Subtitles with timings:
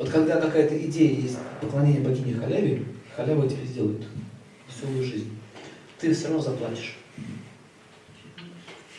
[0.00, 4.02] Вот когда какая-то идея есть поклонение богине халяве, халява тебе сделает
[4.66, 5.30] веселую жизнь.
[5.98, 6.96] Ты все равно заплатишь.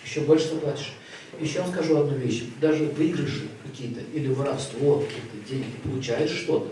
[0.06, 0.94] Еще больше заплатишь.
[1.40, 2.44] Еще вам скажу одну вещь.
[2.62, 6.72] Даже выигрыши какие-то или воровство, какие-то деньги, получаешь что-то,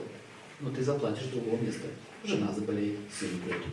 [0.59, 1.87] но ты заплатишь другого места.
[2.23, 3.63] Жена заболеет, сын умрет.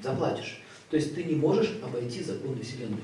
[0.00, 0.60] Заплатишь.
[0.88, 3.00] То есть ты не можешь обойти законы Вселенной.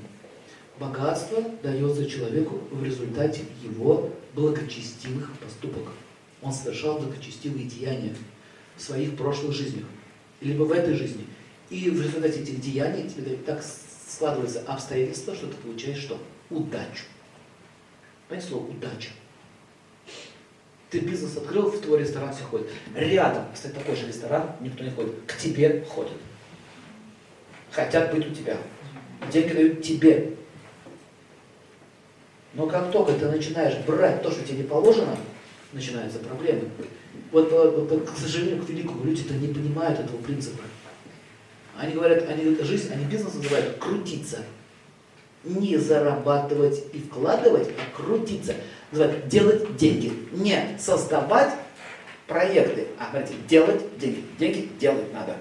[0.79, 5.93] Богатство дается человеку в результате его благочестивых поступок.
[6.41, 8.15] Он совершал благочестивые деяния
[8.77, 9.85] в своих прошлых жизнях,
[10.41, 11.27] либо в этой жизни.
[11.71, 13.63] И в результате этих деяний тебе так
[14.09, 16.19] складываются обстоятельства, что ты получаешь что?
[16.51, 17.05] Удачу.
[18.29, 19.11] Понимаете слово удача?
[20.91, 22.69] Ты бизнес открыл, в твой ресторан все ходят.
[22.95, 25.15] Рядом, кстати, такой же ресторан, никто не ходит.
[25.27, 26.13] К тебе ходят.
[27.71, 28.59] Хотят быть у тебя.
[29.33, 30.37] Деньги дают тебе.
[32.55, 35.17] Но как только ты начинаешь брать то, что тебе не положено,
[35.73, 36.69] начинаются проблемы.
[37.31, 40.63] Вот, вот, к сожалению, к великому люди-то не понимают этого принципа.
[41.79, 44.45] Они говорят, они жизнь, они бизнес называют крутиться.
[45.45, 48.55] Не зарабатывать и вкладывать, а крутиться.
[48.91, 50.13] Называют делать деньги.
[50.33, 51.55] Не создавать
[52.27, 54.25] проекты, а говорите, делать деньги.
[54.39, 55.37] Деньги делать надо.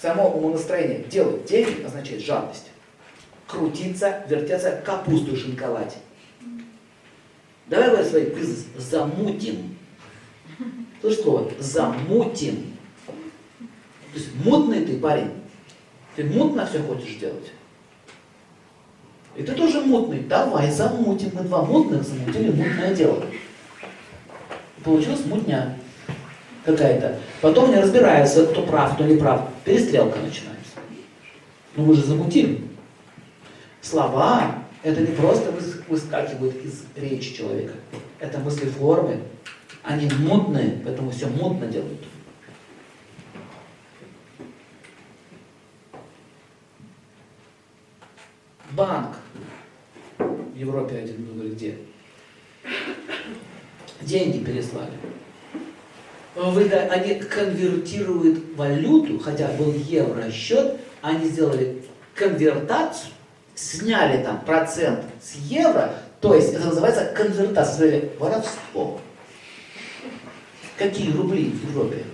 [0.00, 2.70] Само умонастроение делать деньги означает жадность
[3.50, 5.96] крутиться, вертеться, капусту шинковать.
[7.66, 9.76] Давай говори свой бизнес замутим.
[11.00, 11.50] Слышишь слово?
[11.58, 12.76] Замутим.
[14.12, 15.30] То есть мутный ты парень.
[16.16, 17.52] Ты мутно все хочешь делать.
[19.36, 20.20] И ты тоже мутный.
[20.20, 21.30] Давай замутим.
[21.32, 23.24] Мы два мутных замутили мутное дело.
[24.82, 25.78] Получилась мутня
[26.64, 27.18] какая-то.
[27.40, 29.48] Потом не разбираются, кто прав, кто не прав.
[29.64, 30.72] Перестрелка начинается.
[31.76, 32.69] Ну мы же замутим.
[33.82, 35.52] Слова– это не просто
[35.88, 37.74] выскакивают из речи человека.
[38.18, 39.20] Это мысли формы.
[39.82, 42.04] Они мутные, поэтому все мутно делают.
[48.72, 49.16] Банк
[50.18, 51.78] в Европе один был где?
[54.02, 54.92] Деньги переслали.
[56.36, 61.82] Они конвертируют валюту, хотя был евро счет, они сделали
[62.14, 63.12] конвертацию,
[63.60, 69.00] сняли там процент с евро, то есть это называется конвертация, воровство.
[70.78, 72.04] Какие рубли в Европе?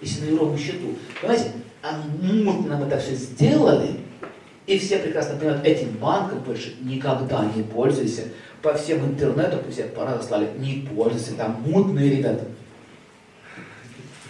[0.00, 0.96] Если на юровом счету.
[1.20, 1.52] Понимаете,
[1.82, 4.00] а мутно мы это все сделали,
[4.66, 8.28] и все прекрасно понимают, этим банком больше никогда не пользуйся.
[8.62, 12.44] По всем интернету, все пора разослали, не пользуйся, там мутные ребята.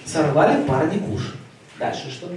[0.07, 1.35] Сорвали парни куш.
[1.79, 2.29] Дальше что?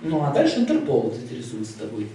[0.00, 2.08] Ну, а дальше Интерпол заинтересуется тобой.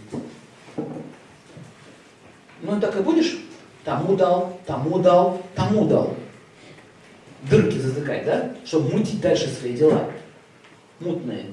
[2.62, 3.38] Ну, так и будешь
[3.84, 6.16] тому дал, тому дал, тому дал.
[7.50, 8.56] Дырки затыкать, да?
[8.66, 10.10] Чтобы мутить дальше свои дела.
[11.02, 11.48] Мутные.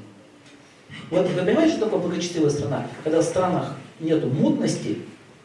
[1.11, 2.87] Вот вы понимаете, что такое благочестивая страна?
[3.03, 4.99] Когда в странах нету мутности,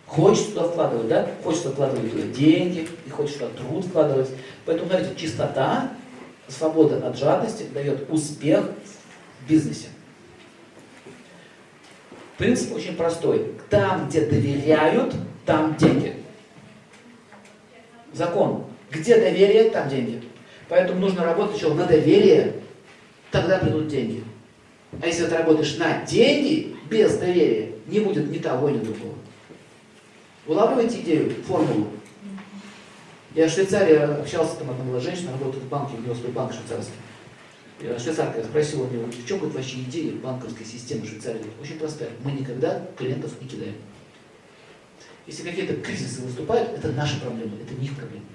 [0.06, 1.28] хочется туда вкладывать, да?
[1.44, 4.30] Хочется вкладывать туда деньги, и хочется туда труд вкладывать.
[4.66, 5.92] Поэтому, смотрите, чистота,
[6.48, 8.70] свобода от жадности дает успех
[9.42, 9.88] в бизнесе.
[12.38, 13.52] Принцип очень простой.
[13.70, 15.16] Там, где доверяют,
[15.46, 16.16] там деньги.
[18.14, 18.66] Закон.
[18.92, 20.22] Где доверие, там деньги.
[20.68, 22.54] Поэтому нужно работать еще на доверие,
[23.32, 24.24] тогда придут деньги.
[25.02, 29.16] А если ты работаешь на деньги, без доверия, не будет ни того, ни другого.
[30.48, 31.88] Улавливаете идею, формулу?
[33.34, 36.54] Я в Швейцарии общался, там одна была женщина, работает в банке, у нее свой банк
[36.54, 36.94] швейцарский.
[37.80, 41.42] Швейцарка спросила у него, в чем будет вообще идея банковской системы Швейцарии?
[41.62, 42.10] Очень простая.
[42.24, 43.76] Мы никогда клиентов не кидаем.
[45.28, 48.26] Если какие-то кризисы выступают, это наши проблемы, это не их проблемы.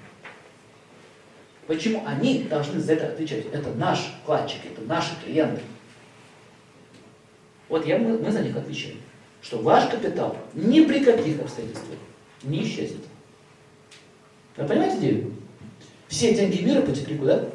[1.65, 3.45] Почему они должны за это отвечать?
[3.51, 5.61] Это наш вкладчик, это наши клиенты.
[7.69, 8.97] Вот я, мы, мы за них отвечаем.
[9.41, 11.97] Что ваш капитал ни при каких обстоятельствах
[12.43, 13.01] не исчезнет.
[14.57, 15.33] Вы понимаете идею?
[16.09, 17.49] Все деньги мира потекли куда?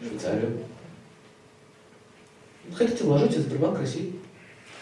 [0.00, 0.60] В Швейцарию.
[2.74, 4.14] Хотите, вложите в Сбербанк России.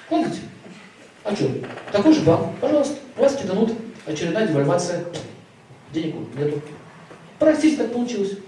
[0.09, 0.41] Хотите?
[1.25, 1.51] А что?
[1.93, 3.73] Такой же банк, пожалуйста, вас киданут,
[4.07, 5.05] очередная девальвация,
[5.93, 6.61] денег нету.
[7.39, 8.39] Простите, так получилось.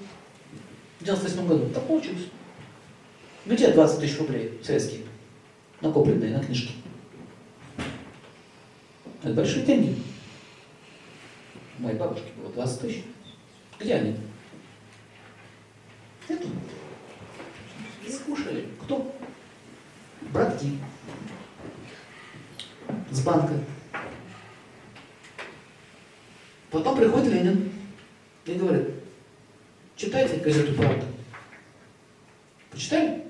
[1.00, 2.26] В 98 году так получилось.
[3.44, 5.00] Где 20 тысяч рублей советские,
[5.80, 6.74] накопленные на книжки?
[9.22, 9.96] Это большие деньги.
[11.78, 13.02] У моей бабушки было 20 тысяч.
[13.78, 14.16] Где они?
[16.28, 16.48] Нету.
[23.24, 23.54] Банка.
[26.70, 27.72] Потом приходит Ленин
[28.46, 28.88] и говорит,
[29.96, 31.04] читайте газету «Правда».
[32.70, 33.24] Почитали?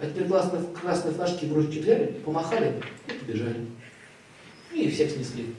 [0.00, 3.66] А теперь красные, красные флажки в ручки взяли, помахали и побежали.
[4.72, 5.54] И всех снесли.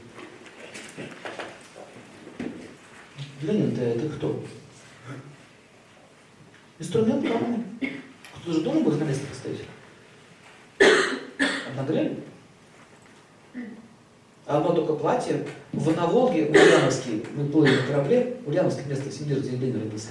[3.41, 4.43] Ленин-то это кто?
[6.79, 7.63] Инструмент главный.
[8.41, 9.05] Кто же должен был на
[14.45, 15.45] Одно только платье.
[15.73, 20.09] В, на Волге, Ульяновске, мы плыли на корабле, Ульяновское место Всемир, где Ленин родился.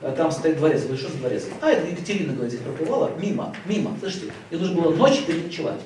[0.00, 0.80] А Там стоит дворец.
[0.80, 1.44] Я говорю, что за дворец?
[1.60, 3.10] А, это Екатерина, говорит, здесь проплывала.
[3.18, 3.94] Мимо, мимо.
[4.00, 4.32] Слышите?
[4.50, 5.80] И нужно было ночь переночевать.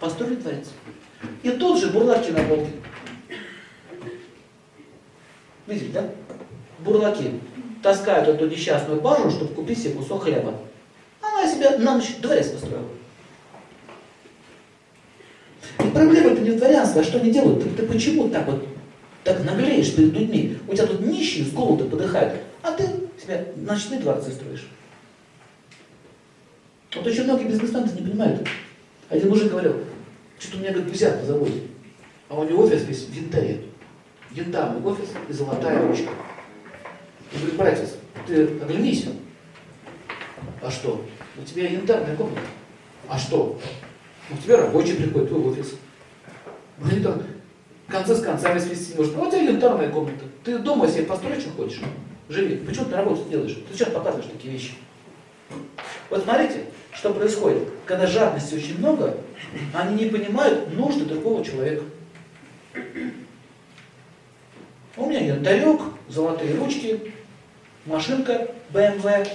[0.00, 0.66] Построили дворец.
[1.42, 2.70] И тут же бурлаки на Волге.
[5.66, 6.10] Видите, да?
[6.80, 7.40] Бурлаки
[7.82, 10.54] таскают эту несчастную баржу, чтобы купить себе кусок хлеба.
[11.20, 12.88] Она себе на ночь дворец построила.
[15.78, 17.62] И проблема-то не в дворянстве, а что они делают?
[17.62, 18.66] Ты, ты почему так вот
[19.24, 20.58] так наглеешь перед людьми?
[20.68, 22.84] У тебя тут нищие с голода подыхают, а ты
[23.20, 24.66] себе ночные дворцы строишь.
[26.94, 28.46] Вот очень многие бизнесмены не понимают.
[29.08, 29.76] Один мужик говорил,
[30.38, 31.62] что-то у меня, говорит, взят на заводе,
[32.28, 33.62] а у него офис весь в янтаре.
[34.30, 36.10] Янтарный офис и золотая ручка.
[37.32, 37.90] И говорит, братец,
[38.26, 39.06] ты оглянись.
[40.62, 41.04] А что?
[41.36, 42.40] У тебя янтарная комната.
[43.08, 43.58] А что?
[44.30, 45.74] У тебя рабочий приходит в офис.
[46.82, 47.22] Они там
[47.88, 49.16] концы с концами свести не может.
[49.16, 50.24] А у тебя янтарная комната.
[50.44, 51.80] Ты дома себе построить что хочешь.
[52.28, 52.56] Живи.
[52.56, 53.56] Почему ты на работу делаешь?
[53.68, 54.72] Ты сейчас показываешь такие вещи.
[56.10, 57.68] Вот смотрите, что происходит.
[57.86, 59.16] Когда жадности очень много,
[59.72, 61.84] они не понимают нужды другого человека.
[64.96, 67.12] У меня янтарек, золотые ручки,
[67.84, 69.28] машинка BMW,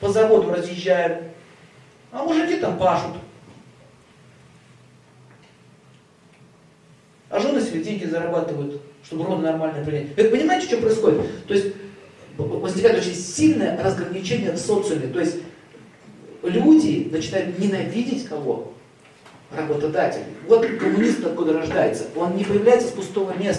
[0.00, 1.30] по заводу разъезжаем,
[2.10, 3.16] а мужики там пашут.
[7.30, 10.16] А жены себе деньги зарабатывают, чтобы роды нормально принять.
[10.16, 11.46] Вы понимаете, что происходит?
[11.46, 11.68] То есть
[12.38, 15.08] возникает очень сильное разграничение в социуме.
[15.08, 15.38] То есть
[16.42, 18.72] люди начинают ненавидеть кого?
[19.54, 20.22] Работодатель.
[20.48, 22.04] Вот коммунист откуда рождается.
[22.16, 23.50] Он не появляется с пустого места.